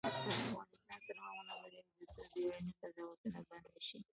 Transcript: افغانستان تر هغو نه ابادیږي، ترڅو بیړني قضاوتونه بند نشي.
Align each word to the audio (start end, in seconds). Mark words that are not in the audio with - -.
افغانستان 0.03 0.99
تر 1.07 1.15
هغو 1.23 1.41
نه 1.47 1.53
ابادیږي، 1.57 1.83
ترڅو 2.09 2.23
بیړني 2.35 2.73
قضاوتونه 2.81 3.39
بند 3.47 3.65
نشي. 3.75 3.97